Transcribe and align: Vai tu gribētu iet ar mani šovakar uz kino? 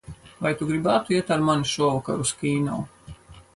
Vai 0.45 0.51
tu 0.61 0.67
gribētu 0.69 1.13
iet 1.17 1.29
ar 1.37 1.45
mani 1.51 1.71
šovakar 1.73 2.25
uz 2.27 2.35
kino? 2.43 2.83